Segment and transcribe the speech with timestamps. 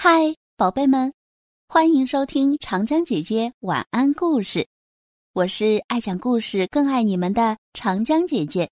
[0.00, 1.12] 嗨，宝贝们，
[1.66, 4.64] 欢迎收听长江姐姐晚安故事。
[5.32, 8.70] 我是爱讲故事、更爱你们的长江姐姐。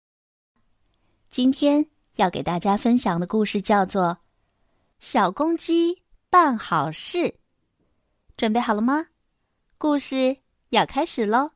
[1.29, 1.85] 今天
[2.15, 4.05] 要给大家分享的故事叫做
[5.01, 6.01] 《小公鸡
[6.31, 7.19] 办好事》。
[8.37, 9.05] 准备好了吗？
[9.79, 10.37] 故事
[10.69, 11.51] 要开始喽！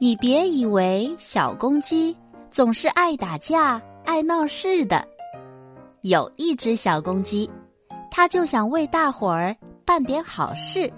[0.00, 2.16] 你别以为小公鸡
[2.50, 5.06] 总是爱打架、爱闹事的。
[6.02, 7.50] 有一只小公鸡，
[8.10, 10.90] 它就想为大伙儿办点好事，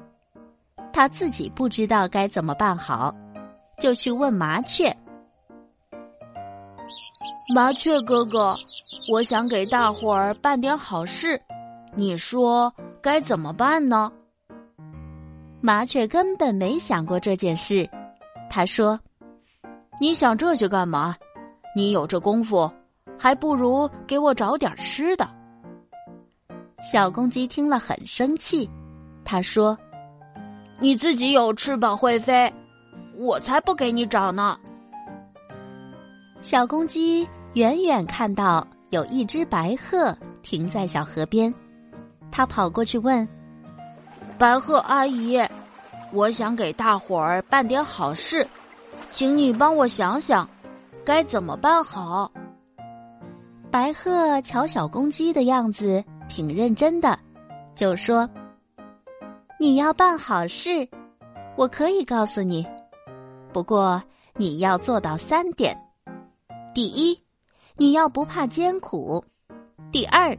[0.92, 3.14] 它自己不知道该怎么办好，
[3.78, 4.94] 就去问麻雀
[7.54, 8.54] ：“麻雀哥哥，
[9.10, 11.40] 我想给大伙儿办点好事，
[11.94, 14.12] 你说该怎么办呢？”
[15.62, 17.88] 麻雀根本没想过这件事，
[18.50, 19.00] 他说
[19.98, 21.16] ：“你想这些干嘛？
[21.74, 22.70] 你有这功夫。”
[23.22, 25.28] 还不如给我找点吃的。
[26.82, 28.68] 小公鸡听了很生气，
[29.26, 29.76] 他说
[30.80, 32.50] ：“你自己有翅膀会飞，
[33.14, 34.58] 我才不给你找呢。”
[36.40, 41.52] 小公鸡远远看到有一只白鹤停在小河边，
[42.32, 43.28] 他跑过去问
[44.38, 45.38] ：“白鹤阿姨，
[46.10, 48.46] 我想给大伙儿办点好事，
[49.10, 50.48] 请你帮我想想，
[51.04, 52.32] 该怎么办好？”
[53.70, 57.16] 白鹤瞧小公鸡的样子挺认真的，
[57.76, 58.28] 就说
[59.60, 60.86] ：“你要办好事，
[61.56, 62.66] 我可以告诉你，
[63.52, 64.02] 不过
[64.34, 65.76] 你要做到三点：
[66.74, 67.16] 第一，
[67.76, 69.22] 你要不怕艰苦；
[69.92, 70.36] 第二，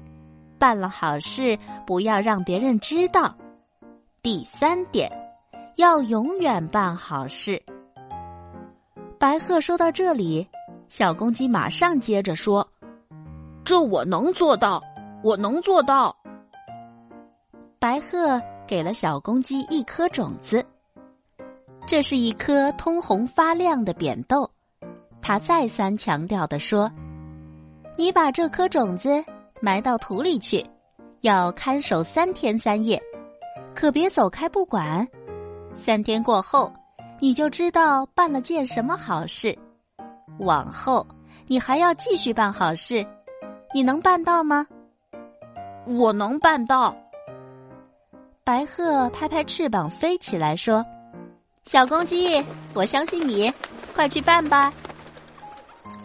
[0.59, 3.33] 办了好事不要让别人知道；
[4.21, 5.09] 第三点，
[5.77, 7.61] 要永远办好事。”
[9.17, 10.45] 白鹤说到这里，
[10.89, 12.67] 小公鸡马上接着说。
[13.63, 14.81] 这我能做到，
[15.23, 16.15] 我能做到。
[17.79, 20.65] 白鹤给了小公鸡一颗种子，
[21.85, 24.49] 这是一颗通红发亮的扁豆。
[25.21, 26.91] 他再三强调的说
[27.97, 29.23] ：“你把这颗种子
[29.59, 30.65] 埋到土里去，
[31.21, 33.01] 要看守三天三夜，
[33.75, 35.07] 可别走开不管。
[35.75, 36.71] 三天过后，
[37.19, 39.57] 你就知道办了件什么好事。
[40.39, 41.05] 往后，
[41.45, 43.05] 你还要继续办好事。”
[43.73, 44.67] 你能办到吗？
[45.85, 46.95] 我能办到。
[48.43, 50.85] 白鹤拍拍翅膀飞起来说
[51.63, 52.43] ：“小公鸡，
[52.73, 53.51] 我相信你，
[53.95, 54.73] 快去办吧。”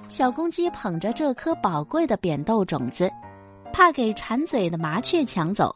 [0.09, 3.11] 小公鸡捧着这颗宝贵的扁豆种子，
[3.73, 5.75] 怕给馋嘴的麻雀抢走，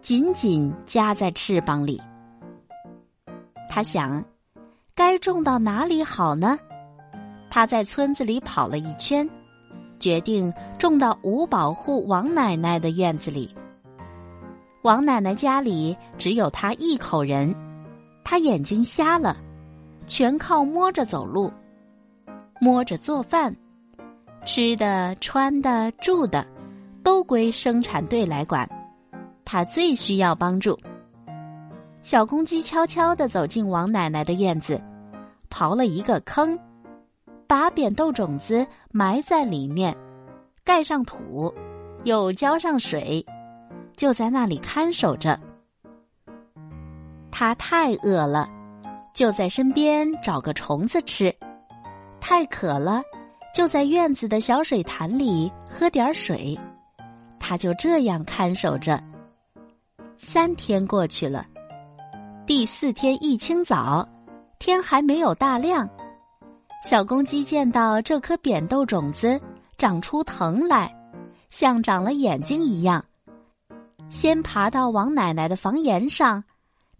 [0.00, 2.00] 紧紧夹在翅膀里。
[3.68, 4.24] 他想，
[4.94, 6.58] 该种到哪里好呢？
[7.50, 9.28] 他在村子里跑了一圈。
[9.98, 13.54] 决定种到五保户王奶奶的院子里。
[14.82, 17.54] 王奶奶家里只有她一口人，
[18.24, 19.36] 她眼睛瞎了，
[20.06, 21.52] 全靠摸着走路，
[22.60, 23.54] 摸着做饭，
[24.44, 26.46] 吃的、穿的、住的，
[27.02, 28.68] 都归生产队来管。
[29.44, 30.78] 她最需要帮助。
[32.02, 34.80] 小公鸡悄悄地走进王奶奶的院子，
[35.50, 36.58] 刨了一个坑。
[37.48, 39.96] 把扁豆种子埋在里面，
[40.62, 41.52] 盖上土，
[42.04, 43.24] 又浇上水，
[43.96, 45.40] 就在那里看守着。
[47.30, 48.46] 它太饿了，
[49.14, 51.32] 就在身边找个虫子吃；
[52.20, 53.00] 太渴了，
[53.54, 56.54] 就在院子的小水潭里喝点水。
[57.40, 59.02] 它就这样看守着。
[60.18, 61.46] 三天过去了，
[62.44, 64.06] 第四天一清早，
[64.58, 65.88] 天还没有大亮。
[66.82, 69.38] 小公鸡见到这颗扁豆种子
[69.76, 70.94] 长出藤来，
[71.50, 73.04] 像长了眼睛一样，
[74.10, 76.42] 先爬到王奶奶的房檐上，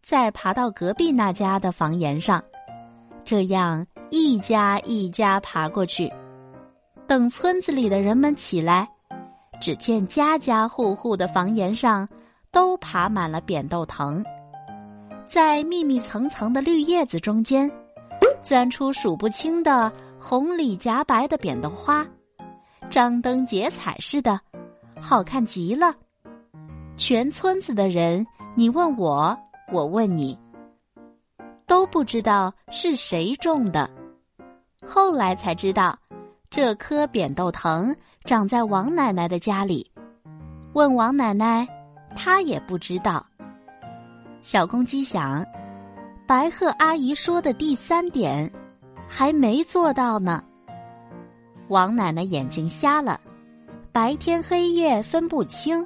[0.02, 2.42] 再爬到隔壁那家的房檐上，
[3.24, 6.12] 这样一家一家爬过去。
[7.06, 8.86] 等村子里的人们起来，
[9.60, 12.06] 只见家家户户的房檐上
[12.50, 14.22] 都爬满了扁豆藤，
[15.28, 17.70] 在密密层层的绿叶子中间。
[18.42, 22.06] 钻出数不清的红里夹白的扁豆花，
[22.90, 24.40] 张灯结彩似的，
[25.00, 25.94] 好看极了。
[26.96, 29.36] 全村子的人，你问我，
[29.72, 30.38] 我问你，
[31.66, 33.88] 都不知道是谁种的。
[34.86, 35.96] 后来才知道，
[36.50, 37.94] 这棵扁豆藤
[38.24, 39.88] 长在王奶奶的家里。
[40.72, 41.66] 问王奶奶，
[42.16, 43.24] 她也不知道。
[44.42, 45.44] 小公鸡想。
[46.28, 48.52] 白鹤阿姨说的第三点，
[49.08, 50.44] 还没做到呢。
[51.68, 53.18] 王奶奶眼睛瞎了，
[53.92, 55.82] 白天黑夜分不清。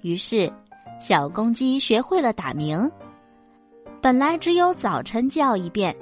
[0.00, 0.52] 于是，
[0.98, 2.90] 小公鸡学会了打鸣。
[4.02, 5.94] 本来只有早晨叫一遍，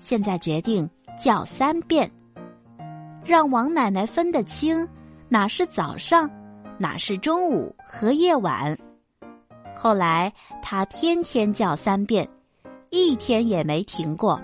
[0.00, 2.10] 现在决定叫三遍，
[3.24, 4.84] 让王奶奶分得清
[5.28, 6.28] 哪是早上，
[6.78, 8.76] 哪是中午和夜晚。
[9.76, 12.28] 后来，他天天叫三遍，
[12.94, 14.38] 一天也没停过。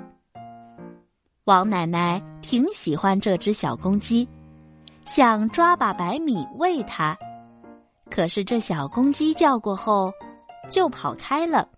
[1.45, 4.27] 王奶奶挺喜欢这只小公鸡，
[5.05, 7.15] 想抓把白米喂它。
[8.11, 10.11] 可是这小公鸡叫过后，
[10.71, 11.69] 就跑开了。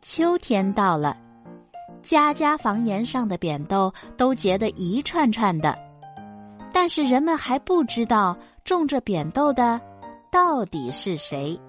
[0.00, 1.14] 秋天到了，
[2.00, 5.76] 家家房檐上的扁豆都结得一串串的，
[6.72, 9.78] 但是人们还不知道种着扁豆的
[10.32, 11.60] 到底是谁。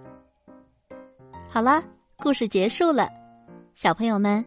[1.49, 1.83] 好了，
[2.15, 3.09] 故事结束了，
[3.75, 4.45] 小朋友们，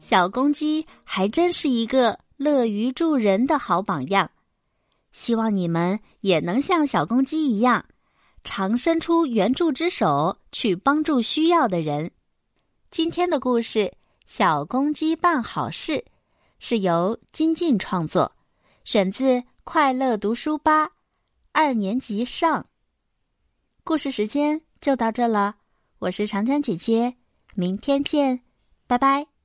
[0.00, 4.28] 小公鸡还真是一个乐于助人的好榜样。
[5.12, 7.84] 希望你们也能像小公鸡一样，
[8.42, 12.10] 常伸出援助之手去帮助需要的人。
[12.90, 13.78] 今天的故事
[14.26, 15.92] 《小公鸡办好事》
[16.58, 18.32] 是由金靖创作，
[18.84, 19.24] 选自
[19.62, 20.86] 《快乐读书吧》
[21.52, 22.66] 二年级上。
[23.84, 25.54] 故事时间就到这了。
[26.00, 27.14] 我是长江姐姐，
[27.54, 28.40] 明天见，
[28.88, 29.37] 拜拜。